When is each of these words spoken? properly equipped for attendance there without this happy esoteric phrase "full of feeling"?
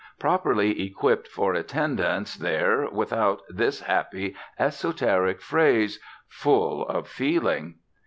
properly 0.17 0.81
equipped 0.83 1.27
for 1.27 1.53
attendance 1.53 2.35
there 2.35 2.89
without 2.89 3.43
this 3.49 3.81
happy 3.81 4.35
esoteric 4.57 5.39
phrase 5.39 5.99
"full 6.27 6.87
of 6.87 7.07
feeling"? 7.07 7.75